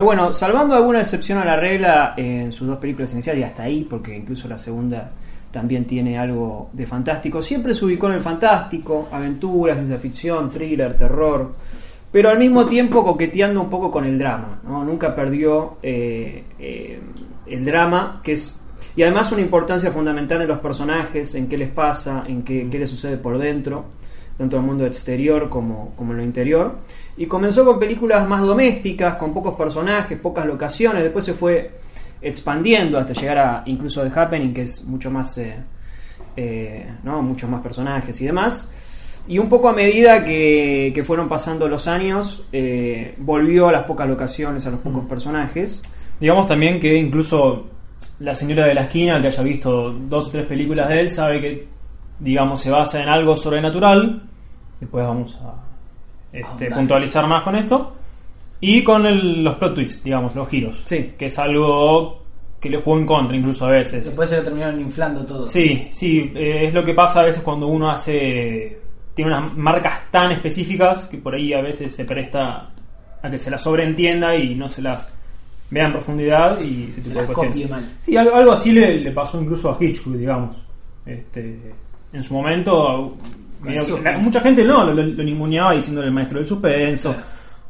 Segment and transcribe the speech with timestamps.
[0.00, 3.82] Bueno, salvando alguna excepción a la regla en sus dos películas iniciales y hasta ahí,
[3.82, 5.10] porque incluso la segunda
[5.50, 10.96] también tiene algo de fantástico, siempre se ubicó en el fantástico, aventuras, ciencia ficción, thriller,
[10.96, 11.52] terror,
[12.12, 14.84] pero al mismo tiempo coqueteando un poco con el drama, ¿no?
[14.84, 17.00] Nunca perdió eh, eh,
[17.46, 18.56] el drama, que es...
[18.94, 22.78] Y además una importancia fundamental en los personajes, en qué les pasa, en qué, qué
[22.78, 23.86] les sucede por dentro,
[24.36, 26.76] tanto en el mundo exterior como, como en lo interior.
[27.18, 31.02] Y comenzó con películas más domésticas, con pocos personajes, pocas locaciones.
[31.02, 31.72] Después se fue
[32.22, 35.56] expandiendo hasta llegar a incluso The Happening, que es mucho más, eh,
[36.36, 37.20] eh, ¿no?
[37.20, 38.72] muchos más personajes y demás.
[39.26, 43.82] Y un poco a medida que, que fueron pasando los años, eh, volvió a las
[43.82, 45.82] pocas locaciones, a los pocos personajes.
[46.20, 47.66] Digamos también que incluso
[48.20, 51.40] la señora de la esquina que haya visto dos o tres películas de él sabe
[51.40, 51.68] que,
[52.20, 54.22] digamos, se basa en algo sobrenatural.
[54.80, 55.67] Después vamos a
[56.40, 57.94] este, puntualizar más con esto.
[58.60, 60.80] Y con el- los plot twists, digamos, los giros.
[60.84, 61.12] Sí.
[61.16, 62.22] Que es algo
[62.60, 64.04] que le jugó en contra incluso a veces.
[64.06, 65.46] Después se lo terminaron inflando todo.
[65.46, 68.80] Sí, sí, eh, es lo que pasa a veces cuando uno hace.
[69.14, 72.70] Tiene unas marcas tan específicas que por ahí a veces se presta
[73.22, 75.12] a que se las sobreentienda y no se las
[75.70, 77.52] vea en profundidad y ese Se tipo de las cuestiones.
[77.52, 77.92] copie mal.
[78.00, 80.56] Sí, algo, algo así le, le pasó incluso a Hitchcock, digamos.
[81.04, 81.72] Este,
[82.12, 83.14] en su momento,
[83.60, 87.14] medio la- mucha gente no lo, lo, lo ninguneaba diciéndole el maestro del suspenso.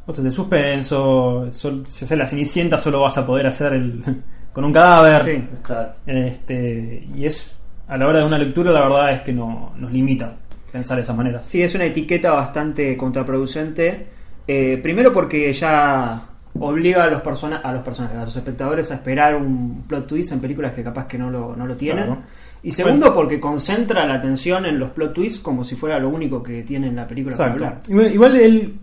[0.05, 4.01] Otros de suspenso, sol- si haces la cenicienta solo vas a poder hacer el
[4.53, 5.23] con un cadáver.
[5.23, 5.43] Sí.
[5.61, 5.89] Claro.
[6.05, 7.51] Este, y es
[7.87, 10.35] a la hora de una lectura la verdad es que no, nos limita
[10.71, 11.45] pensar de esas maneras.
[11.45, 14.07] Sí, es una etiqueta bastante contraproducente.
[14.47, 16.21] Eh, primero porque ya
[16.59, 20.31] obliga a los, persona a los personajes, a los espectadores a esperar un plot twist
[20.31, 22.05] en películas que capaz que no lo, no lo tienen.
[22.05, 22.21] Claro.
[22.63, 26.43] Y segundo porque concentra la atención en los plot twists como si fuera lo único
[26.43, 27.91] que tiene en la película para Exacto.
[27.93, 28.11] hablar.
[28.11, 28.73] Igual, él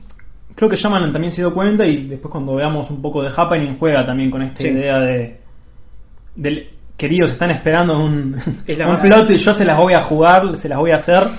[0.55, 3.77] creo que Shyamalan también se dio cuenta y después cuando veamos un poco de Happening
[3.78, 4.68] juega también con esta Sí.
[4.68, 5.41] idea de
[6.34, 8.34] del queridos están esperando un,
[8.66, 11.24] Es un plot y yo se las voy a jugar, se las voy a hacer
[11.24, 11.30] de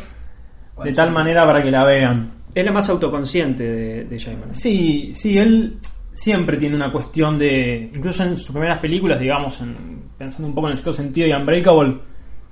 [0.75, 2.31] ¿Cuál tal manera para que la vean.
[2.53, 4.53] Es la más autoconsciente de, de Shyamalan.
[4.53, 5.77] Sí, sí, él
[6.11, 7.89] siempre tiene una cuestión de.
[7.95, 11.31] Incluso en sus primeras películas, digamos, en- pensando un poco en el sexto sentido y
[11.33, 11.97] Unbreakable,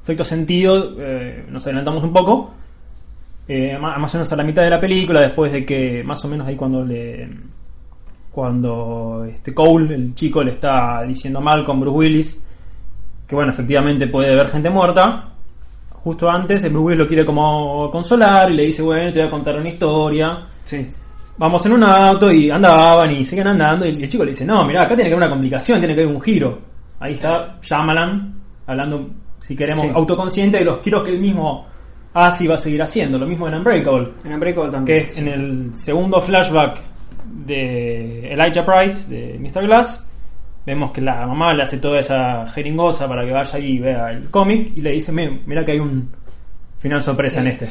[0.06, 2.54] sexto sentido, eh, nos adelantamos un poco.
[3.48, 6.28] eh, más o menos a la mitad de la película, después de que, más o
[6.28, 7.30] menos ahí cuando le.
[8.32, 12.44] Cuando este Cole, el chico, le está diciendo mal con Bruce Willis,
[13.28, 15.30] que bueno, efectivamente puede ver gente muerta.
[15.92, 19.28] Justo antes, el Bruce Willis lo quiere como consolar y le dice, bueno, te voy
[19.28, 20.86] a contar una historia Sí.
[21.38, 24.66] vamos en un auto y andaban y siguen andando y el chico le dice, no,
[24.66, 26.60] mirá, acá tiene que haber una complicación, tiene que haber un giro.
[27.00, 28.36] Ahí está Shyamalan
[28.68, 29.10] hablando,
[29.46, 29.92] si queremos, Sí.
[29.94, 31.66] autoconsciente de los giros que él mismo
[32.14, 33.18] hace y va a seguir haciendo.
[33.20, 35.10] Lo mismo en Unbreakable, En Unbreakable también.
[35.10, 36.78] que en el segundo flashback
[37.46, 39.66] de Elijah Price, de Mr.
[39.68, 40.08] Glass,
[40.66, 44.12] vemos que la mamá le hace toda esa jeringosa para que vaya ahí y vea
[44.12, 46.10] el cómic y le dice, "Me- mira que hay un
[46.80, 47.46] final sorpresa Sí.
[47.46, 47.68] en este.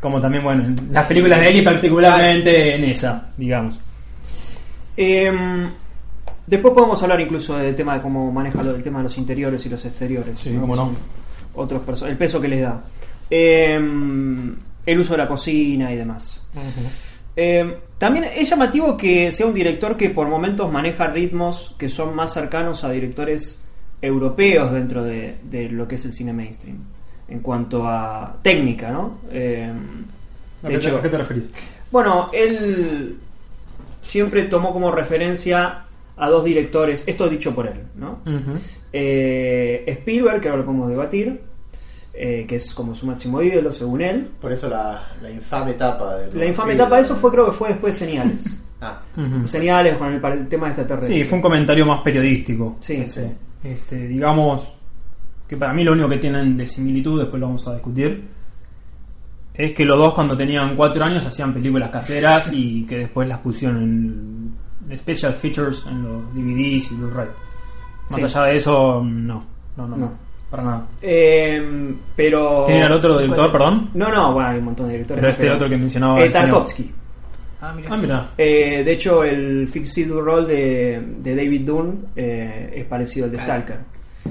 [0.00, 3.78] Como también, bueno, en las películas de él y particularmente en esa, digamos.
[4.96, 5.68] Em,
[6.50, 9.64] después podemos hablar incluso del tema de cómo maneja lo, el tema de los interiores
[9.64, 10.38] y los exteriores.
[10.38, 10.90] Sí, cómo no.
[11.54, 12.82] Otros perso- el peso que les da.
[13.30, 16.44] Em, el uso de la cocina y demás.
[17.36, 22.14] Em, también es llamativo que sea un director que por momentos maneja ritmos que son
[22.14, 23.64] más cercanos a directores
[24.02, 26.78] europeos dentro de, de lo que es el cine mainstream.
[27.28, 29.18] En cuanto a técnica, ¿no?
[29.30, 29.70] Em,
[30.64, 31.44] ¿A de qué, te, a qué te referís?
[31.92, 33.16] bueno, él
[34.02, 35.84] siempre tomó como referencia
[36.20, 38.18] a dos directores, esto dicho por él, ¿no?
[38.92, 41.40] Eh, Spielberg, que ahora lo podemos debatir,
[42.12, 44.28] eh, que es como su máximo ídolo según él.
[44.38, 47.52] Por eso la, la infame etapa de La infame etapa de eso fue, creo que
[47.52, 48.44] fue después de Señales.
[48.82, 49.02] Ah.
[49.44, 51.14] Señales con el, para el tema de extraterrestre.
[51.14, 52.78] Sí, fue un comentario más periodístico.
[52.80, 53.28] Sí, ese.
[53.28, 53.34] sí.
[53.62, 54.66] Este, digamos
[55.46, 58.24] que para mí lo único que tienen de similitud, después lo vamos a discutir,
[59.52, 63.40] es que los dos cuando tenían cuatro años hacían películas caseras y que después las
[63.40, 64.54] pusieron en
[64.96, 67.28] special features en los DVDs y Blu-ray.
[68.10, 68.24] Más Sí.
[68.24, 69.44] allá de eso, no,
[69.76, 70.12] no, no, No.
[70.50, 70.86] para nada.
[71.00, 72.64] Eh, pero.
[72.66, 73.90] ¿Quién era el otro director, perdón?
[73.94, 75.20] No, no, bueno, hay un montón de directores.
[75.20, 76.30] Pero este otro que mencionaba Eh.
[76.30, 76.90] Tarkovsky.
[77.62, 77.88] Ah, mira.
[77.92, 78.30] Ah, mira.
[78.38, 83.38] Eh, de hecho, el Fixed Roll de, de David Dunn eh, es parecido al de.
[83.38, 83.76] Stalker.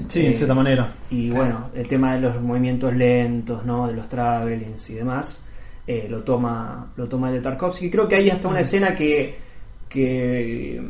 [0.08, 0.92] Sí, Eh, de cierta manera.
[1.10, 1.44] Y Claro.
[1.44, 3.86] bueno, el tema de los movimientos lentos, ¿no?
[3.86, 5.46] De los travelings y demás,
[5.86, 7.88] eh, lo toma lo toma el de Tarkovsky.
[7.90, 9.38] Creo que hay hasta una escena que
[9.90, 10.80] que,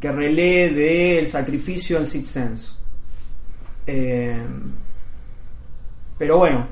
[0.00, 2.72] que relee del sacrificio en Sixth Sense.
[3.86, 4.42] Eh,
[6.16, 6.66] pero bueno,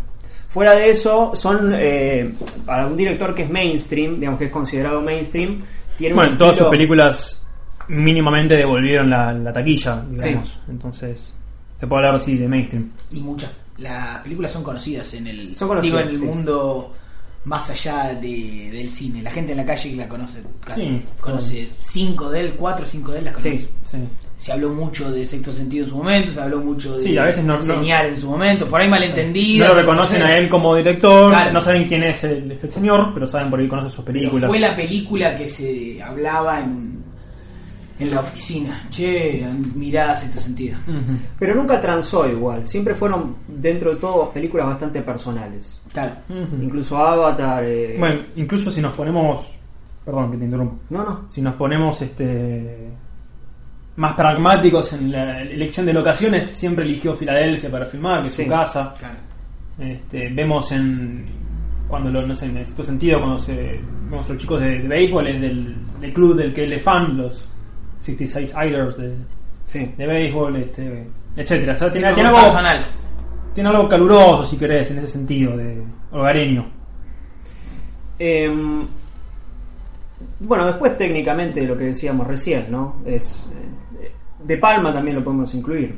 [0.49, 2.33] fuera de eso, son eh,
[2.65, 5.61] para un director que es mainstream, digamos que es considerado mainstream,
[5.99, 7.45] tiene Bueno, un todas sus películas
[7.89, 10.59] mínimamente devolvieron la, la taquilla, digamos.
[10.69, 11.35] Entonces,
[11.79, 12.91] se puede hablar así de mainstream.
[13.11, 13.51] Y muchas.
[13.79, 15.57] Las películas son conocidas en el.
[15.57, 16.25] Son conocidas, digo, en el sí.
[16.25, 16.95] mundo
[17.45, 19.23] más allá de- del cine.
[19.23, 20.43] La gente en la calle la conoce.
[20.65, 20.81] Casi.
[20.83, 23.69] Sí, conoce cinco de él, cuatro o cinco de él las conoce.
[23.83, 23.97] Sí.
[24.39, 27.25] Se habló mucho de sexto sentido en su momento, se habló mucho de Sí, a
[27.27, 29.69] veces no- no- señal en su momento, por ahí malentendido.
[29.69, 31.53] No lo reconocen a él como director, Claro.
[31.53, 34.49] no saben quién es el, este señor, pero saben por ahí conocen sus Pero películas.
[34.49, 37.02] fue la película que se hablaba en,
[38.03, 38.83] en la oficina.
[38.91, 40.79] Che, mirá sexto sentido.
[41.39, 42.67] Pero nunca transó igual.
[42.67, 45.81] Siempre fueron, dentro de todo, películas bastante personales.
[45.93, 46.13] Claro.
[46.61, 47.65] Incluso Avatar.
[47.65, 49.47] eh, Bueno, incluso si nos ponemos.
[50.05, 50.79] Perdón que te interrumpo.
[50.91, 51.29] No, no.
[51.31, 52.89] Si nos ponemos este
[53.97, 58.45] más pragmáticos en la elección de locaciones, siempre eligió Filadelfia para filmar, que es Sí.
[58.45, 58.95] su casa.
[58.99, 59.15] Claro.
[59.79, 61.27] Este, vemos en
[61.89, 64.89] cuando lo, no sé, en este sentido cuando se, vemos a los chicos de, de
[64.89, 67.49] béisbol es del, del club del que él es fan, los
[68.03, 69.15] 66 Iders de,
[69.65, 69.91] Sí.
[69.97, 71.07] de béisbol, este,
[71.37, 71.73] etcétera.
[71.73, 72.81] O sea, Sí, tiene, algo, personal.
[73.55, 76.67] tiene algo caluroso, si querés, en ese sentido, de hogareño.
[78.19, 78.87] Em,
[80.41, 82.97] bueno, después técnicamente lo que decíamos recién, ¿no?
[83.07, 83.47] Es
[84.01, 84.11] eh,
[84.45, 85.95] de Palma también lo podemos incluir.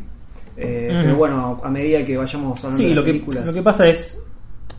[0.56, 0.88] Eh.
[1.02, 3.46] Pero bueno, a medida que vayamos hablando Sí, de lo las que, películas.
[3.46, 4.22] lo que pasa es,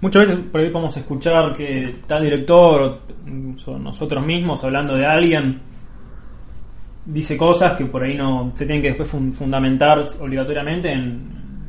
[0.01, 2.99] muchas veces por ahí podemos escuchar que tal director, o
[3.29, 5.59] incluso nosotros mismos hablando de alguien,
[7.05, 10.99] dice cosas que por ahí no se tienen que después fun- fundamentar obligatoriamente en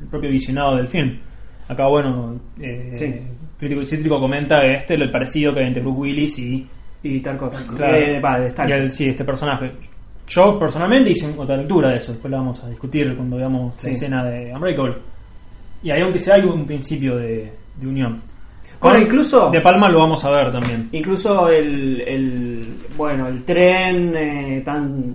[0.02, 1.18] el propio visionado del film.
[1.68, 3.14] Acá, bueno, eh, Sí.
[3.58, 6.66] Crítico y Cítrico comenta este, el parecido que hay entre Bruce Willis y,
[7.02, 7.20] Y.
[7.20, 7.50] Claro.
[7.96, 8.20] Eh,
[8.68, 9.72] y el- sí, este personaje.
[10.28, 13.86] Yo personalmente hice otra lectura de eso, después la vamos a discutir cuando veamos Sí.
[13.86, 14.94] la escena de Unbreakable.
[15.82, 18.20] Y ahí, aunque sea hay un principio de, de unión.
[18.80, 20.88] Bueno, incluso- De Palma lo vamos a ver también.
[20.92, 22.66] Incluso el, el
[22.96, 25.14] bueno el tren eh, tan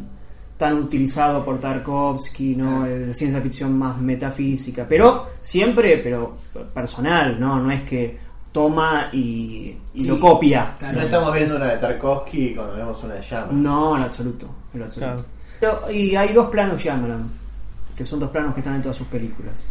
[0.61, 2.85] tan utilizado por Tarkovsky, ¿no?
[2.85, 6.37] El de ciencia ficción más metafísica, pero siempre pero
[6.71, 7.59] personal, ¿no?
[7.59, 8.19] No es que
[8.51, 10.07] toma y, y Sí.
[10.07, 10.75] lo copia.
[10.77, 10.99] Claro.
[10.99, 13.51] No estamos viendo una de Tarkovsky cuando vemos una de llama.
[13.53, 15.25] No, en absoluto, en absoluto.
[15.59, 17.23] Pero- y hay dos planos Shyamalan,
[17.97, 19.65] que son dos planos que están en todas sus películas.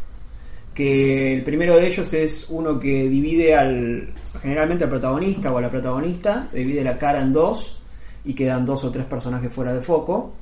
[0.75, 5.61] Que el primero de ellos es uno que divide al generalmente al protagonista o a
[5.61, 7.81] la protagonista, divide la cara en dos
[8.25, 10.33] y quedan dos o tres personajes fuera de foco.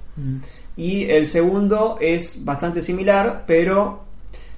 [0.76, 4.04] Y el segundo es bastante similar, pero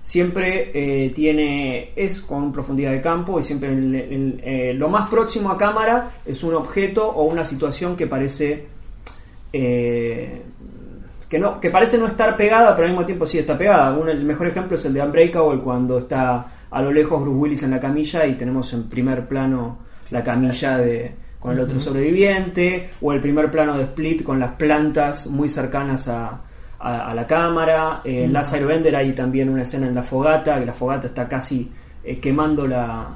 [0.03, 5.09] siempre eh, tiene es con profundidad de campo y siempre el- el- eh, lo más
[5.09, 8.67] próximo a cámara es un objeto o una situación que parece
[9.53, 10.43] eh,
[11.29, 13.97] que no que parece no estar pegada, pero al mismo tiempo sí está pegada.
[13.97, 17.63] Un- el mejor ejemplo es el de Unbreakable cuando está a lo lejos Bruce Willis
[17.63, 19.79] en la camilla y tenemos en primer plano
[20.11, 24.53] la camilla de con el otro sobreviviente o el primer plano de Split con las
[24.53, 26.41] plantas muy cercanas a,
[26.79, 28.03] a- a la cámara.
[28.05, 31.27] Eh, En Last Airbender hay también una escena en la fogata, que la fogata está
[31.27, 31.71] casi
[32.05, 33.09] eh, quemando la,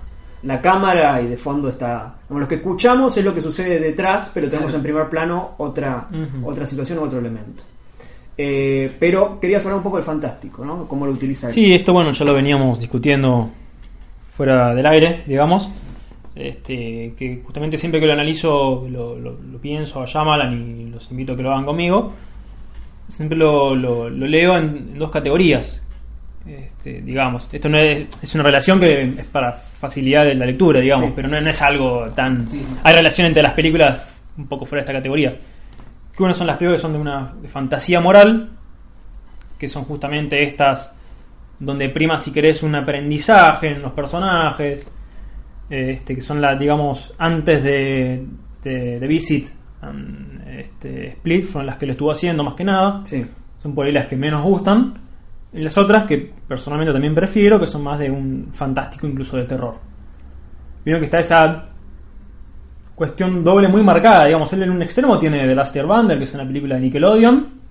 [0.42, 2.14] la cámara y de fondo está...
[2.26, 6.08] Como lo que escuchamos es lo que sucede detrás, pero tenemos en primer plano otra,
[6.42, 7.62] otra situación otro elemento.
[8.36, 10.88] Eh, pero querías hablar un poco del fantástico, ¿no?
[10.88, 11.54] Cómo lo utiliza él.
[11.54, 13.50] Sí, esto bueno, ya lo veníamos discutiendo
[14.36, 15.70] fuera del aire, digamos.
[16.36, 21.08] Este, que justamente siempre que lo analizo lo, lo- lo pienso a Shyamalan y los
[21.10, 22.12] invito a que lo hagan conmigo.
[23.08, 23.74] Siempre lo,
[24.10, 25.82] leo en, en dos categorías.
[26.46, 30.80] Este, digamos, esto no es, es una relación que es para facilidad de la lectura,
[30.80, 31.12] digamos, Sí.
[31.16, 32.46] pero no, no es algo tan...
[32.46, 32.66] Sí, sí.
[32.82, 34.02] Hay relación entre las películas
[34.36, 35.32] un poco fuera de esta categoría.
[36.16, 38.50] Que una son las películas que son de una de fantasía moral,
[39.58, 40.96] que son justamente estas
[41.60, 44.90] donde prima si querés un aprendizaje en los personajes,
[45.74, 48.26] este, que son las, digamos, antes de,
[48.62, 49.48] de, de Visit
[49.82, 53.24] and, este, Split, fueron las que lo estuvo haciendo más que nada, Sí.
[53.62, 54.94] son por ahí las que menos gustan,
[55.52, 59.44] y las otras que personalmente también prefiero, que son más de un fantástico incluso de
[59.44, 59.74] terror.
[60.84, 61.66] Vieron que está esa
[62.94, 66.34] cuestión doble muy marcada, digamos, él en un extremo tiene The Last Airbender, que es
[66.34, 67.63] una película de Nickelodeon,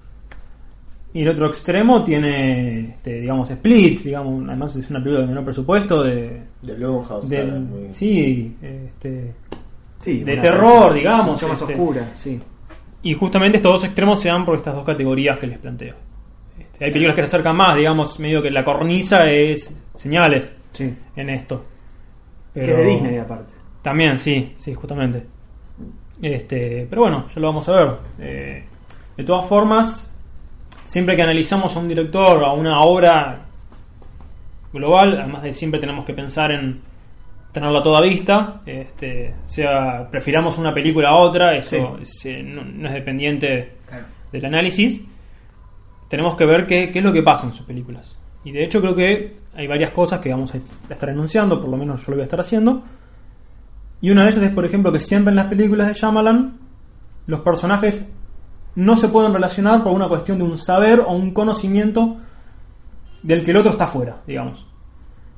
[1.14, 5.44] y el otro extremo tiene, este, digamos, Split, digamos, además es una película de menor
[5.46, 7.28] presupuesto, de, De Blumhouse.
[7.30, 9.34] claro, muy- sí, este,
[10.00, 11.74] Sí, De terror, digamos, Mucho más este.
[11.76, 12.38] oscura, sí.
[13.04, 15.96] y justamente estos dos extremos se dan por estas dos categorías que les planteo.
[16.60, 20.94] Este, hay películas que se acercan más, digamos, medio que la cornisa es señales Sí.
[21.16, 21.64] en esto.
[22.54, 23.54] Que es de Disney aparte.
[23.82, 25.24] También, sí, sí, justamente.
[26.22, 27.90] Este, pero bueno, ya lo vamos a ver.
[28.20, 28.64] Eh,
[29.18, 30.13] de todas formas,
[30.86, 33.40] siempre que analizamos a un director o a una obra
[34.72, 36.82] global, además de siempre tenemos que pensar en
[37.52, 42.64] tenerla a toda vista, este, sea prefiramos una película a otra, eso es, eh, no,
[42.64, 44.06] no es dependiente Claro.
[44.32, 45.02] del análisis,
[46.08, 48.18] tenemos que ver qué, qué es lo que pasa en sus películas.
[48.44, 50.58] Y de hecho creo que hay varias cosas que vamos a
[50.92, 52.84] estar enunciando, por lo menos yo lo voy a estar haciendo.
[54.02, 56.58] Y una de ellas es, por ejemplo, que siempre en las películas de Shyamalan
[57.28, 58.12] los personajes
[58.76, 62.18] no se pueden relacionar por una cuestión de un saber o un conocimiento
[63.22, 64.66] del que el otro está fuera, digamos.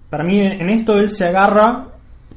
[0.09, 1.87] Para mí en esto él se agarra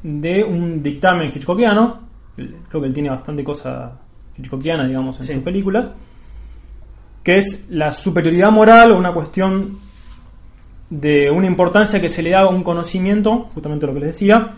[0.02, 2.00] de un dictamen hitchcockiano,
[2.36, 3.92] creo que él tiene bastante cosa
[4.36, 5.34] hitchcockiana, digamos, en Sí.
[5.34, 5.92] sus películas,
[7.22, 9.78] que es la superioridad moral o una cuestión
[10.90, 14.52] de una importancia que se le da a un conocimiento, justamente lo que les decía,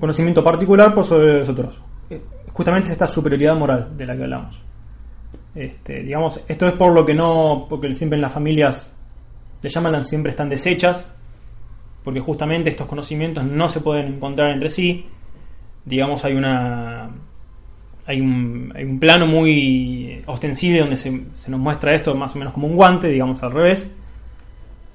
[0.00, 1.80] conocimiento particular por sobre los otros.
[2.10, 2.22] Eh,
[2.52, 4.60] Justamente es esta superioridad moral de la que hablamos.
[5.58, 8.94] Este, digamos, esto es por lo que no, porque siempre en las familias
[9.60, 11.12] de Shyamalan siempre están deshechas,
[12.04, 15.06] porque justamente estos conocimientos no se pueden encontrar entre sí.
[15.84, 17.10] Digamos, hay una
[18.06, 22.38] hay un, hay un plano muy ostensible donde se, se nos muestra esto más o
[22.38, 23.94] menos como un guante, digamos al revés,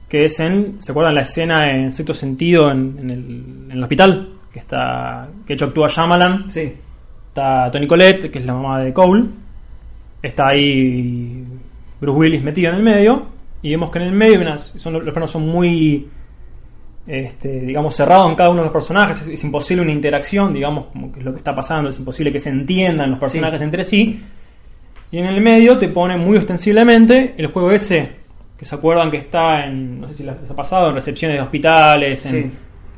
[0.07, 3.83] que es en, ¿se acuerdan la escena en cierto sentido en, en el, en el
[3.83, 4.29] hospital?
[4.51, 6.73] Que está, que hecho actúa Shyamalan, Sí.
[7.27, 9.25] está Tony Collette, que es la mamá de Cole,
[10.23, 11.43] está ahí
[12.01, 13.27] Bruce Willis metido en el medio,
[13.61, 16.07] y vemos que en el medio unas- son, los planos son muy,
[17.05, 20.85] este, digamos, cerrados en cada uno de los personajes, es, es imposible una interacción, digamos,
[20.87, 23.65] como que es lo que está pasando, es imposible que se entiendan los personajes Sí.
[23.65, 24.23] entre sí,
[25.11, 28.23] y en el medio te pone muy ostensiblemente el juego ese,
[28.57, 31.41] que se acuerdan que está en, no sé si les ha pasado, en recepciones de
[31.41, 32.51] hospitales, en, Sí.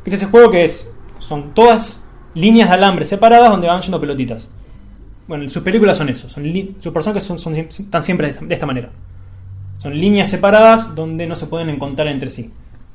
[0.03, 0.89] que es ese juego que es
[1.19, 4.47] son todas líneas de alambre separadas donde van yendo pelotitas.
[5.27, 8.65] Bueno, sus películas son eso, son li- sus personajes son, son- están siempre de esta
[8.65, 8.89] manera.
[9.79, 12.49] Son líneas separadas donde no se pueden encontrar entre sí.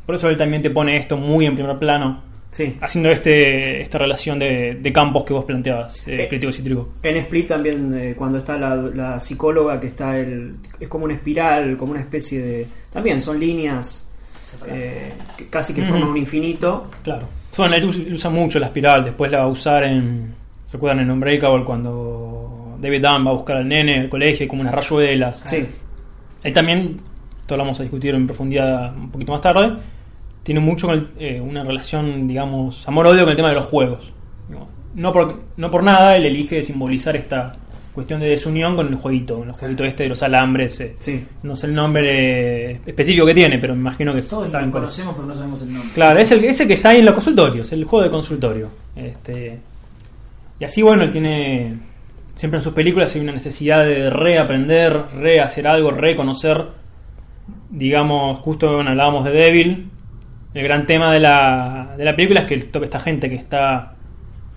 [0.07, 2.77] Por eso él también te pone esto muy en primer plano, Sí.
[2.81, 6.89] haciendo este esta relación de, de campos que vos planteabas, eh, Eh, crítico cítrico.
[7.03, 10.57] En Split también, eh, cuando está la, la psicóloga, que está el.
[10.81, 12.67] Es como una espiral, como una especie de.
[12.93, 14.09] También son líneas
[14.69, 16.91] eh, que casi que forman un infinito.
[17.05, 17.29] Claro.
[17.57, 20.35] Bueno, él us- usa mucho la espiral, después la va a usar en.
[20.71, 24.49] ¿Se acuerdan en Unbreakable cuando David Dunn va a buscar al nene al colegio y
[24.49, 25.43] como unas rayuelas?
[25.45, 25.67] Sí.
[26.45, 27.00] Él también,
[27.41, 29.73] esto lo vamos a discutir en profundidad un poquito más tarde,
[30.45, 34.12] tiene mucho con el- eh, una relación, digamos, amor-odio con el tema de los juegos.
[34.95, 37.53] No por, no por nada él elige simbolizar esta
[37.93, 40.79] cuestión de desunión con el jueguito, con el jueguito este de los alambres.
[40.81, 40.95] eh.
[41.00, 41.25] Sí.
[41.43, 45.15] No sé el nombre eh, específico que tiene, pero me imagino que Todos lo conocemos,
[45.17, 45.91] pero no sabemos el nombre.
[45.95, 48.69] Claro, es el ese que está ahí en los consultorios, el juego de consultorio.
[48.95, 49.59] Este,
[50.61, 51.75] y así, bueno, él tiene.
[52.37, 56.64] Siempre en sus películas hay una necesidad de reaprender, rehacer algo, reconocer.
[57.71, 59.90] Digamos, justo bueno, hablábamos de Devil.
[60.55, 63.95] El gran tema de la, de la película es que esta gente que está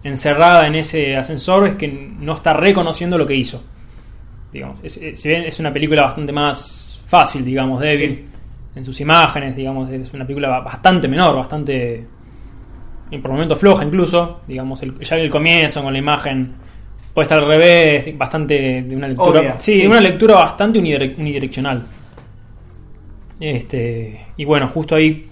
[0.03, 3.63] encerrada en ese ascensor es que no está reconociendo lo que hizo.
[4.51, 8.25] Digamos, es, es- si bien es una película bastante más fácil, digamos, Devil,
[8.74, 8.79] Sí.
[8.79, 12.07] en sus imágenes, digamos, es una película ba- bastante menor, bastante.
[13.13, 16.53] Y por momentos floja incluso, digamos, el, ya el comienzo con la imagen
[17.13, 19.39] puede estar al revés, bastante de una lectura.
[19.39, 19.88] Obvia, sí, sí.
[19.88, 21.84] una lectura bastante unidire- unidireccional.
[23.39, 25.27] Este, y bueno, justo ahí,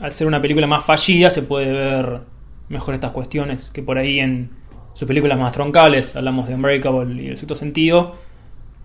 [0.00, 2.20] al ser una película más fallida, se puede ver
[2.68, 4.50] mejor estas cuestiones que por ahí en
[4.94, 8.16] sus películas más troncales, hablamos de Unbreakable y el sexto sentido,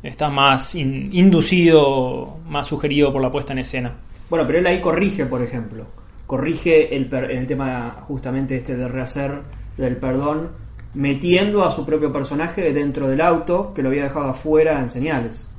[0.03, 3.93] está más in- inducido, más sugerido por la puesta en escena.
[4.29, 5.85] Bueno, pero él ahí corrige, por ejemplo.
[6.29, 9.41] Corrige el, el tema justamente este de rehacer
[9.77, 10.49] del perdón,
[10.93, 15.49] metiendo a su propio personaje dentro del auto que lo había dejado afuera en señales.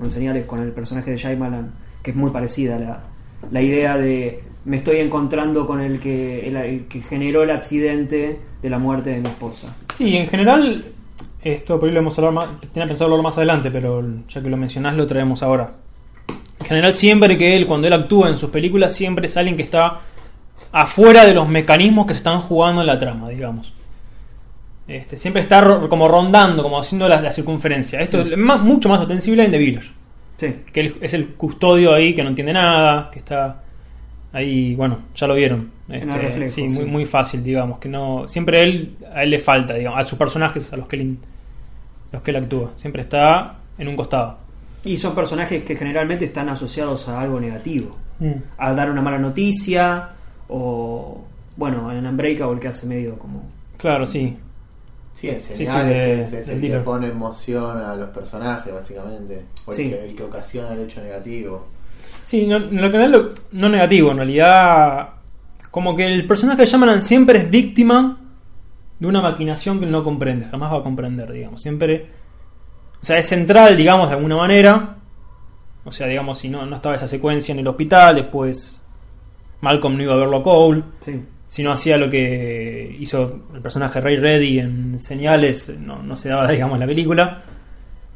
[0.00, 3.02] En señales con el personaje de Shyamalan, que es muy parecida
[3.50, 8.70] la, idea de me estoy encontrando con el que, el, que generó el accidente de
[8.70, 9.74] la muerte de mi esposa.
[9.96, 10.84] Sí, en general,
[11.42, 14.48] esto por ahí lo hemos hablado más, tenía pensado hablarlo más adelante, pero ya que
[14.48, 15.72] lo mencionás lo traemos ahora.
[16.60, 19.62] En general, siempre que él, cuando él actúa en sus películas, siempre es alguien que
[19.62, 20.02] está
[20.72, 23.72] afuera de los mecanismos que se están jugando en la trama, digamos.
[24.88, 28.00] Este, siempre está ro- como rondando, como haciendo la, la circunferencia.
[28.00, 28.30] Esto Sí.
[28.32, 29.90] es más- mucho más ostensible en The Village,
[30.36, 33.62] Sí, que él es el custodio ahí que no entiende nada, que está
[34.32, 35.70] ahí, bueno, ya lo vieron.
[35.88, 36.90] Este, reflejo, sí, muy, sí.
[36.90, 40.72] muy fácil, digamos, que no siempre él a él le falta, digamos, a sus personajes
[40.72, 41.18] a los que él,
[42.12, 44.38] los que él actúa, siempre está en un costado.
[44.84, 47.96] y son personajes que generalmente están asociados a algo negativo.
[48.58, 50.08] a dar una mala noticia
[50.50, 51.22] o
[51.56, 53.44] bueno en Unbreakable que hace medio como
[53.76, 54.36] Claro, sí.
[55.14, 59.44] Sí, el sí, señal de- que es, el que pone emoción a los personajes, básicamente.
[59.66, 59.90] O el, Sí.
[59.90, 61.66] que, el que ocasiona el hecho negativo.
[62.24, 65.08] Sí, no, en lo que no es lo- no negativo, en realidad
[65.70, 68.18] como que el personaje de Shyamalan siempre es víctima
[68.98, 71.62] de una maquinación que él no comprende, jamás va a comprender, digamos.
[71.62, 72.06] Siempre
[73.02, 74.96] O sea, es central, digamos, de alguna manera.
[75.84, 78.79] O sea, digamos, si no, no estaba esa secuencia en el hospital, después
[79.60, 80.82] Malcolm no iba a verlo a Cole.
[81.00, 81.22] Sí.
[81.46, 86.28] Si no hacía lo que hizo el personaje Ray Reddy en Señales, no, no se
[86.28, 87.42] daba, digamos, la película.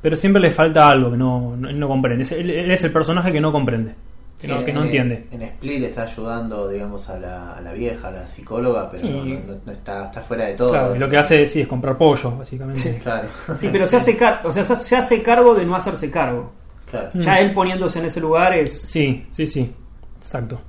[0.01, 2.23] Pero siempre le falta algo que no, no, él no comprende.
[2.25, 3.95] Es- Él, él es el personaje que no comprende,
[4.39, 5.27] que, Sí, no, que no en- entiende.
[5.31, 9.09] En Split está ayudando, digamos, a la, a la vieja, a la psicóloga, pero Sí.
[9.11, 10.73] no, no- no está, está fuera de todo.
[10.73, 12.81] Claro, y lo que hace sí, es comprar pollo, básicamente.
[12.83, 12.99] Sí.
[13.03, 16.11] Claro, Sí, pero se hace, car- o sea, se se hace cargo de no hacerse
[16.11, 16.53] cargo.
[16.91, 17.09] claro.
[17.15, 17.21] Mm.
[17.21, 18.83] Ya él poniéndose en ese lugar es...
[18.83, 19.75] Sí, sí, sí.
[20.21, 20.61] Exacto.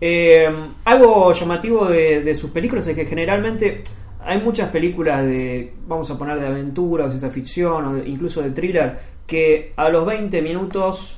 [0.00, 0.48] Eh,
[0.84, 3.82] algo llamativo de, de sus películas es que generalmente
[4.24, 8.42] hay muchas películas de, vamos a poner de aventura o ciencia ficción o de- incluso
[8.42, 11.16] de thriller, que a los 20 minutos,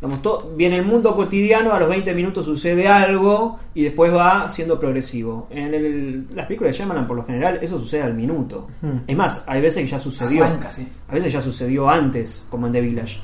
[0.00, 4.80] digamos, viene el mundo cotidiano, a los 20 minutos sucede algo y después va siendo
[4.80, 5.46] progresivo.
[5.50, 8.68] En el- las películas de Shyamalan, por lo general, eso sucede al minuto.
[8.80, 9.00] Hmm.
[9.06, 10.44] Es más, hay veces que ya sucedió.
[10.44, 10.88] Arranca, sí.
[11.08, 13.20] A veces ya sucedió antes, como en The Village.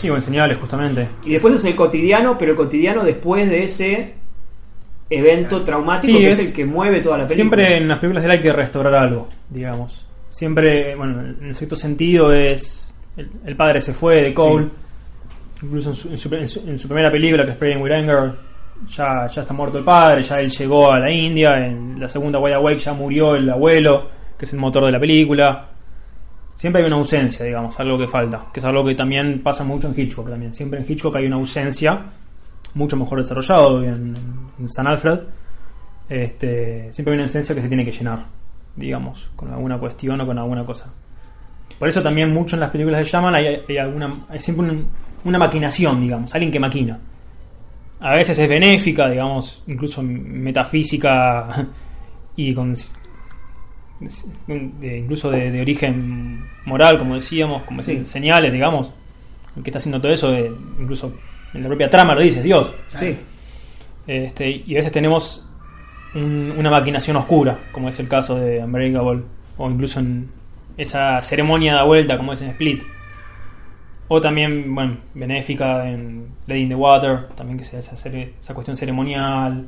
[0.00, 1.08] Sí, o en Señales, justamente.
[1.24, 4.14] Y después es el cotidiano, pero el cotidiano después de ese
[5.10, 7.56] evento traumático Sí, que es, es- el que mueve toda la película.
[7.56, 10.04] Siempre en las películas de él hay que restaurar algo, digamos.
[10.30, 12.92] Siempre, bueno, en cierto sentido es.
[13.16, 14.66] El, el padre se fue de Cole.
[15.62, 17.90] Incluso en su, en, su, en su- en su primera película, que es Praying with
[17.92, 18.30] Anger,
[18.90, 21.66] ya, ya está muerto el padre, ya él llegó a la India.
[21.66, 25.00] En la segunda Wide Awake ya murió el abuelo, que es el motor de la
[25.00, 25.66] película.
[26.58, 28.46] Siempre hay una ausencia, digamos, algo que falta.
[28.52, 30.52] Que es algo que también pasa mucho en Hitchcock también.
[30.52, 32.06] Siempre en Hitchcock hay una ausencia,
[32.74, 34.16] mucho mejor desarrollado en,
[34.66, 35.20] San Alfred.
[36.08, 38.24] Este, siempre hay una ausencia que se tiene que llenar,
[38.74, 40.86] digamos, con alguna cuestión o con alguna cosa.
[41.78, 44.88] Por eso también mucho en las películas de Shaman hay, alguna, hay siempre un-
[45.26, 46.98] una maquinación, digamos, alguien que maquina.
[48.00, 51.68] A veces es benéfica, digamos, incluso metafísica
[52.34, 52.74] y con
[54.00, 58.04] de- incluso de, de origen moral, como decíamos, como Sí.
[58.04, 58.92] señales, digamos.
[59.56, 61.14] El que está haciendo todo eso, eh, incluso
[61.54, 62.70] en la propia trama lo dice, es Dios.
[62.98, 63.16] Sí.
[64.06, 65.44] Este, y a veces tenemos
[66.14, 69.22] un- una maquinación oscura, como es el caso de Unbreakable,
[69.56, 70.30] o incluso en
[70.76, 72.82] esa ceremonia de vuelta, como es en Split.
[74.10, 78.54] O también, bueno, benéfica en Lady in the Water, también que sea esa, cere- esa
[78.54, 79.66] cuestión ceremonial.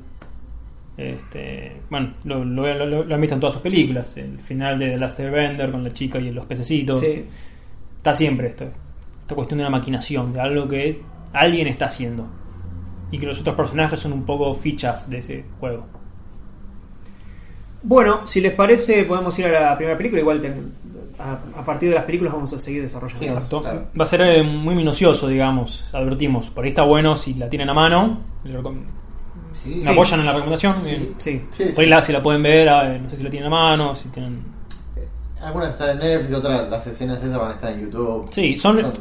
[1.00, 4.16] Este, bueno, lo, lo- lo- lo han visto en todas sus películas.
[4.16, 7.00] El final de The Last Airbender con la chica y los pececitos.
[7.00, 7.24] Sí.
[7.96, 8.64] Está siempre esto.
[9.22, 11.00] Esta cuestión de una maquinación, de algo que
[11.32, 12.26] alguien está haciendo.
[13.10, 15.86] Y que los otros personajes son un poco fichas de ese juego.
[17.82, 20.20] Bueno, si les parece, podemos ir a la primera película.
[20.20, 20.72] Igual ten-
[21.18, 23.24] a, a partir de las películas vamos a seguir desarrollando.
[23.24, 23.62] Exacto.
[23.62, 23.86] claro.
[23.98, 25.84] Va a ser eh, muy minucioso, digamos.
[25.92, 26.50] Advertimos.
[26.50, 28.20] Por ahí está bueno si la tienen a mano.
[29.52, 30.76] Sí, ¿Me apoyan en la recomendación?
[30.82, 31.14] Sí.
[31.18, 31.42] Sí.
[31.50, 34.08] Sí, la, si la pueden ver, eh, no sé si la tienen a mano, si
[34.08, 34.42] tienen...
[35.40, 38.28] Algunas están en Netflix, otras las escenas esas van a estar en YouTube.
[38.30, 38.92] Sí, son,